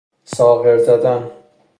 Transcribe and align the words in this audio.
ساغر 0.25 0.77
زدن 0.77 1.31